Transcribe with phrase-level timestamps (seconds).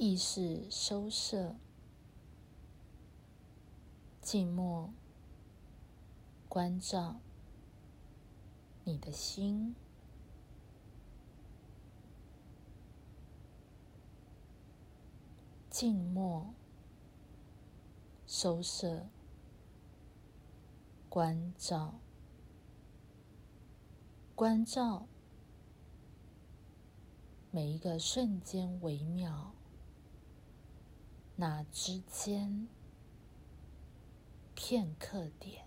[0.00, 1.56] 意识收摄，
[4.20, 4.92] 静默，
[6.48, 7.16] 关照
[8.84, 9.74] 你的心，
[15.68, 16.54] 静默，
[18.24, 19.08] 收摄，
[21.08, 21.98] 关照，
[24.36, 25.08] 关照
[27.50, 29.57] 每一个瞬间微妙。
[31.40, 32.66] 那之间，
[34.56, 35.64] 片刻点，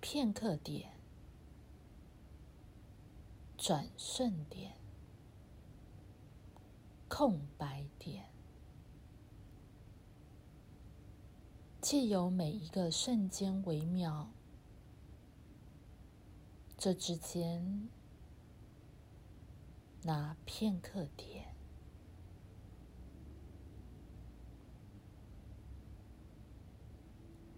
[0.00, 0.90] 片刻点，
[3.56, 4.72] 转瞬点，
[7.08, 8.28] 空白点，
[11.80, 14.28] 借由每一个瞬间微妙，
[16.76, 17.88] 这之间。
[20.02, 21.54] 那片刻点，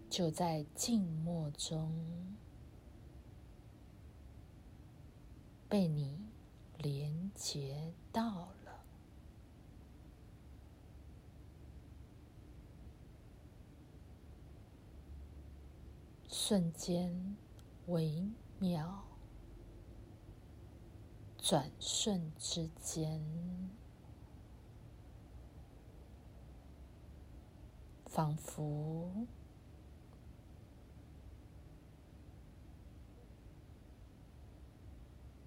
[0.09, 2.35] 就在静默中
[5.69, 6.19] 被你
[6.77, 8.85] 连接到了，
[16.27, 17.37] 瞬间
[17.87, 19.12] 微妙。
[21.43, 23.21] 转瞬之间，
[28.05, 29.27] 仿佛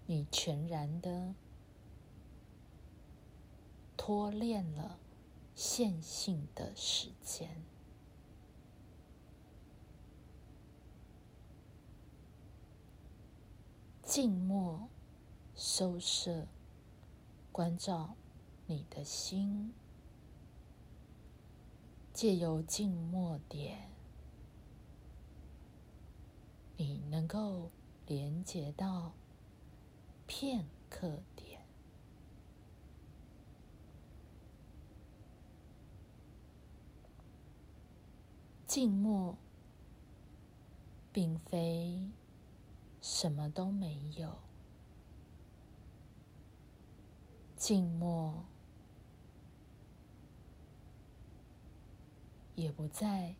[0.04, 1.34] 你全然的
[3.96, 4.98] 脱练了
[5.54, 7.62] 线性的时间，
[14.02, 14.90] 静默。
[15.56, 16.46] 收摄、
[17.50, 18.14] 关照
[18.66, 19.72] 你的心，
[22.12, 23.90] 借由静默点，
[26.76, 27.70] 你能够
[28.06, 29.14] 连接到
[30.26, 31.62] 片刻点。
[38.66, 39.38] 静默
[41.10, 42.10] 并非
[43.00, 44.45] 什么都没有。
[47.66, 48.44] 静默，
[52.54, 53.34] 也不再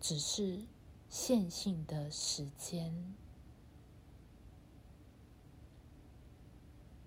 [0.00, 0.64] 只是
[1.08, 3.14] 线性的时间。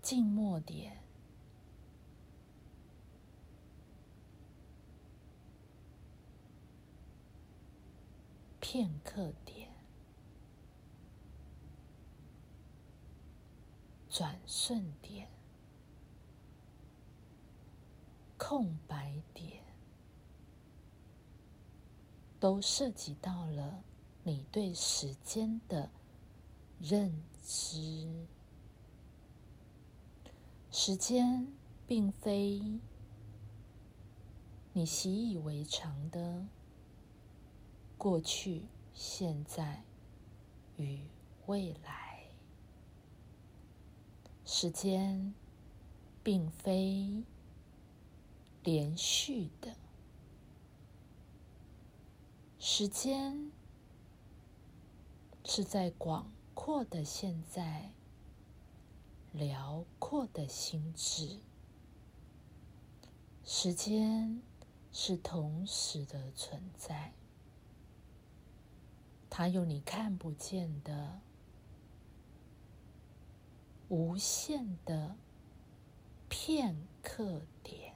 [0.01, 1.03] 静默点，
[8.61, 9.56] 片刻点。
[14.67, 15.29] 转瞬点、
[18.37, 19.63] 空白点，
[22.37, 23.81] 都涉及到了
[24.23, 25.89] 你对时间的
[26.81, 28.27] 认知。
[30.69, 31.47] 时间
[31.87, 32.81] 并非
[34.73, 36.45] 你习以为常的
[37.97, 39.85] 过去、现在
[40.75, 41.07] 与
[41.45, 42.06] 未来。
[44.49, 45.33] 时间
[46.23, 47.21] 并非
[48.63, 49.75] 连续的，
[52.57, 53.51] 时间
[55.43, 57.91] 是在广阔的现在、
[59.33, 61.41] 辽阔的心智。
[63.43, 64.41] 时间
[64.93, 67.11] 是同时的存在，
[69.29, 71.19] 它有你看不见的。
[73.89, 75.15] 无限的
[76.27, 77.93] 片刻点，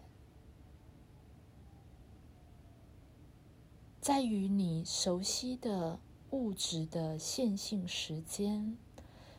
[4.00, 6.00] 在于你熟悉的
[6.30, 8.78] 物质的线性时间，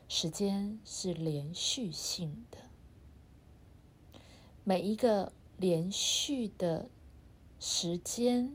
[0.09, 2.59] 时间是连续性的。
[4.63, 6.91] 每一个连续的
[7.59, 8.53] 时间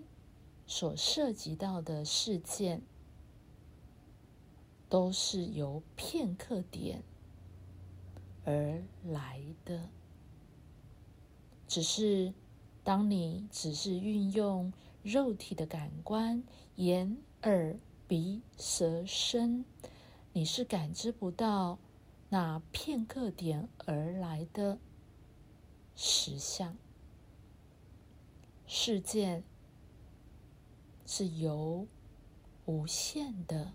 [0.67, 2.83] 所涉及到的事件，
[4.87, 7.01] 都是由片刻点。
[8.47, 9.89] 而来的，
[11.67, 12.33] 只是
[12.81, 14.71] 当你只是运用
[15.03, 16.41] 肉体的感官，
[16.77, 17.77] 眼、耳、
[18.07, 19.65] 鼻、舌、身，
[20.31, 21.77] 你是感知不到
[22.29, 24.79] 那片刻点而来的
[25.93, 26.77] 实相。
[28.65, 29.43] 事件
[31.05, 31.85] 是由
[32.65, 33.73] 无限的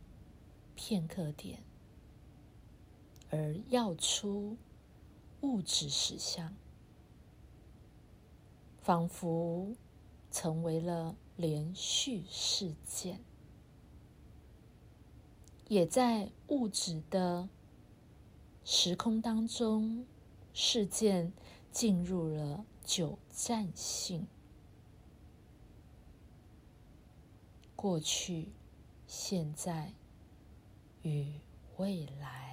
[0.74, 1.62] 片刻点。
[3.32, 4.58] 而要出
[5.40, 6.55] 物质实相，
[8.82, 9.75] 仿佛
[10.31, 13.25] 成为了连续事件，
[15.67, 17.49] 也在物质的
[18.67, 20.05] 时空当中，
[20.52, 21.32] 事件
[21.70, 24.26] 进入了久暂性，
[27.75, 28.52] 过去、
[29.06, 29.94] 现在
[31.00, 31.40] 与
[31.79, 32.51] 未来。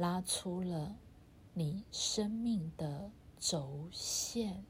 [0.00, 0.96] 拉出了
[1.52, 4.64] 你生命的轴线，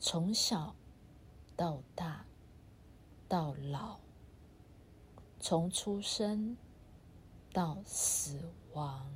[0.00, 0.74] 从小
[1.54, 2.26] 到大
[3.28, 4.00] 到老，
[5.38, 6.56] 从出生
[7.52, 9.08] 到死亡，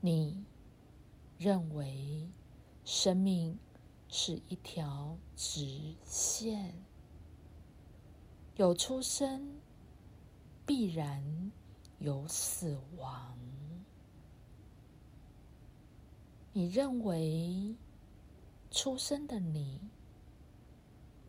[0.00, 0.42] 你
[1.36, 2.30] 认为
[2.82, 3.58] 生命
[4.08, 6.82] 是一条直线，
[8.56, 9.60] 有出生。
[10.70, 11.50] 必然
[11.98, 13.36] 有死亡。
[16.52, 17.74] 你认为
[18.70, 19.80] 出生的你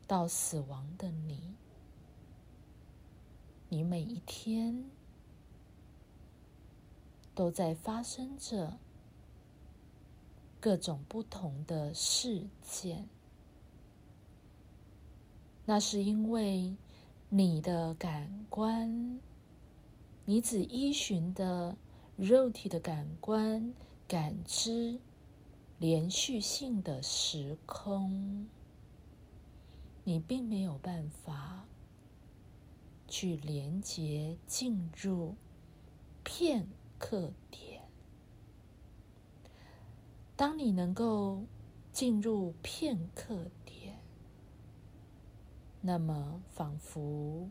[0.05, 1.55] 到死亡的你，
[3.67, 4.85] 你每一天
[7.33, 8.77] 都在发生着
[10.59, 13.09] 各种不同的事件，
[15.65, 16.75] 那是因为
[17.29, 19.19] 你的感官。
[20.25, 21.75] 你只依循的
[22.15, 23.73] 肉体的感官
[24.07, 24.99] 感知
[25.79, 28.47] 连续性的时空，
[30.03, 31.65] 你并没有办法
[33.07, 35.35] 去连接进入
[36.23, 36.67] 片
[36.99, 37.81] 刻点。
[40.35, 41.43] 当你能够
[41.91, 43.99] 进入片刻点，
[45.81, 47.49] 那么仿佛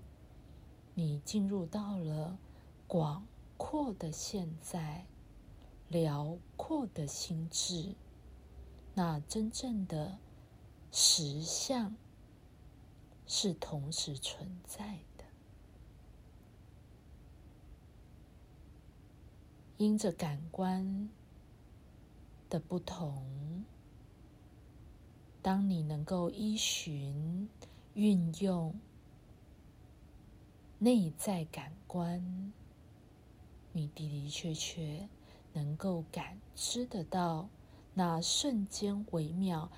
[0.95, 2.39] 你进入到了。
[2.91, 3.25] 广
[3.57, 5.07] 阔的现在，
[5.87, 7.95] 辽阔的心智，
[8.95, 10.19] 那真正的
[10.91, 11.95] 实相
[13.29, 15.25] 是同时存在的。
[19.77, 21.09] 因着感官
[22.49, 23.65] 的不同，
[25.41, 27.49] 当你能够依循
[27.95, 28.75] 运用
[30.81, 32.50] 内在感官。
[33.73, 35.09] 你的的确确
[35.53, 37.49] 能够感知得到，
[37.95, 39.71] 那瞬间微妙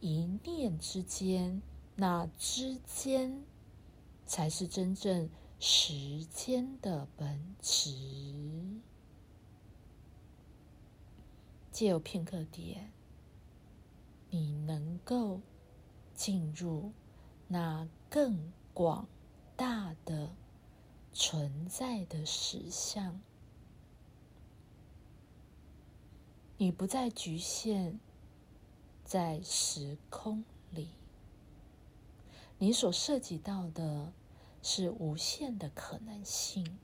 [0.00, 1.60] 一念之间，
[1.96, 3.42] 那之间
[4.26, 5.28] 才是真正
[5.58, 7.90] 时间的本质。
[11.70, 12.92] 借由片刻点，
[14.28, 15.40] 你能够
[16.14, 16.92] 进入
[17.48, 19.08] 那更广
[19.56, 20.30] 大的
[21.12, 23.20] 存在的实相。
[26.56, 27.98] 你不再局限
[29.04, 30.88] 在时空里，
[32.58, 34.12] 你所涉及到的
[34.62, 36.78] 是无限的可能性。